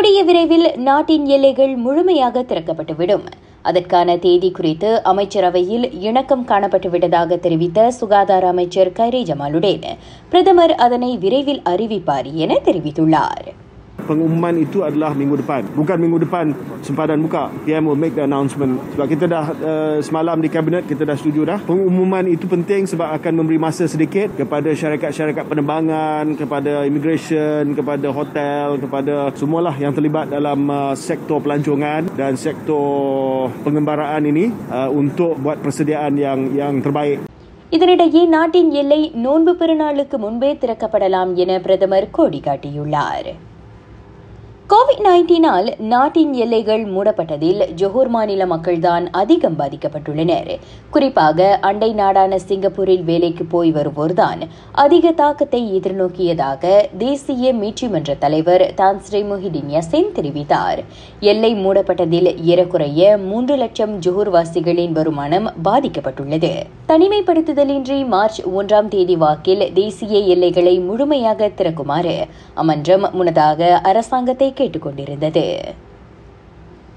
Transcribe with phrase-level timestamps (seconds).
[0.00, 3.24] கூடிய விரைவில் நாட்டின் எல்லைகள் முழுமையாக திறக்கப்பட்டுவிடும்.
[3.62, 9.86] அதற்கான தேதி குறித்து அமைச்சரவையில் இணக்கம் காணப்பட்டுவிட்டதாக தெரிவித்த சுகாதார அமைச்சர் கைரே ஜமாலுடேன்
[10.28, 13.49] பிரதமர் அதனை விரைவில் அறிவிப்பார் என தெரிவித்துள்ளார்.
[14.09, 15.65] pengumuman itu adalah minggu depan.
[15.73, 16.53] Bukan minggu depan
[16.85, 17.49] sempadan buka.
[17.65, 18.77] PM will make the announcement.
[18.93, 21.59] Sebab kita dah uh, semalam di kabinet kita dah setuju dah.
[21.65, 28.77] Pengumuman itu penting sebab akan memberi masa sedikit kepada syarikat-syarikat penerbangan, kepada immigration, kepada hotel,
[28.77, 35.59] kepada semualah yang terlibat dalam uh, sektor pelancongan dan sektor pengembaraan ini uh, untuk buat
[35.59, 37.25] persediaan yang yang terbaik.
[37.75, 43.29] இதனிடையே நாட்டின் எல்லை நோன்பு பெருநாளுக்கு முன்பே திறக்கப்படலாம் என பிரதமர் கோடி காட்டியுள்ளார்
[44.72, 50.50] Covid நைன்டீனால் நாட்டின் எல்லைகள் மூடப்பட்டதில் ஜொஹூர் மாநில மக்கள்தான் அதிகம் பாதிக்கப்பட்டுள்ளனர்.
[50.90, 54.40] குறிப்பாக அண்டை நாடான சிங்கப்பூரில் வேலைக்கு போய் வருவோர்தான்
[54.72, 56.62] அதிக தாக்கத்தை எதிர்நோக்கியதாக
[56.98, 60.82] தேசிய மீட்சிமன்ற தலைவர் தான்ஸ்ரீ முஹிடின் யசேன் தெரிவித்தார்.
[61.20, 66.52] எல்லை மூடப்பட்டதில் ஏறக்குறைய மூன்று லட்சம் ஜொஹூர் வாசிகளின் வருமானம் பாதிக்கப்பட்டுள்ளது.
[66.88, 72.16] தனிமைப்படுத்துதலின்றி மார்ச் ஒன்றாம் தேதி வாக்கில் தேசிய எல்லைகளை முழுமையாக திறக்குமாறு
[72.54, 75.46] அமன்றம் முன்னதாக அரசாங்கத்தை கேட்டுக்கொண்டிருந்தது.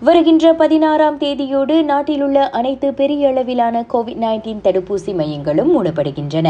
[0.01, 6.49] வருகின்ற பதினாறாம் தேதியோடு நாட்டிலுள்ள அனைத்து பெரிய அளவிலான கோவிட் நைன்டீன் தடுப்பூசி மையங்களும் மூடப்படுகின்றன.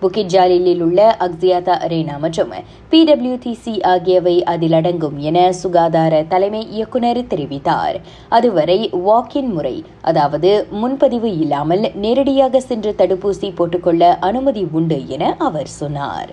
[0.00, 2.50] புக்கிட் ஜாலிலில் உள்ள அக்ஸியாதா அரேனா மற்றும்
[2.92, 7.98] பிடபிள்யூடிசி ஆகியவை அதில் அடங்கும் என சுகாதார தலைமை இயக்குநர் தெரிவித்தார்.
[8.28, 16.32] அதுவரை வாக்கின் முறை அதாவது முன்பதிவு இல்லாமல் நேரடியாக சென்று தடுப்பூசி போட்டுக்கொள்ள அனுமதி உண்டு என அவர் சொன்னார்.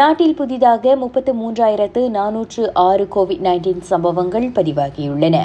[0.00, 5.36] நாட்டில் புதிதாக முப்பத்து மூன்றாயிரத்து நானூற்று ஆறு கோவிட் நைன்டீன் சம்பவங்கள் பதிவாகியுள்ளன.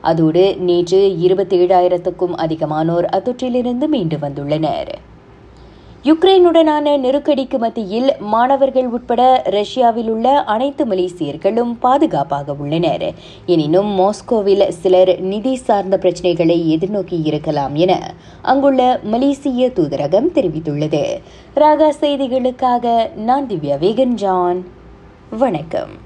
[0.00, 4.90] அதோடு நேற்று இருபத்தி ஏழாயிரத்துக்கும் அதிகமானோர் அத்தொற்றிலிருந்து மீண்டு வந்துள்ளனர்.
[6.06, 13.14] யுக்ரைனுடனான நெருக்கடிக்கு மத்தியில் மாணவர்கள் உட்பட ரஷ்யாவில் உள்ள அனைத்து மலேசியர்களும் பாதுகாப்பாக உள்ளனர்.
[13.46, 21.04] எனினும் மாஸ்கோவில் சிலர் நிதி சார்ந்த பிரச்சினைகளை எதிர்நோக்கி இருக்கலாம் என அங்குள்ள மலேசிய தூதரகம் தெரிவித்துள்ளது.
[21.54, 24.66] ராகா செய்திகளுக்காக நான் திவ்யா வேகன் ஜான்
[25.30, 26.05] வணக்கம்.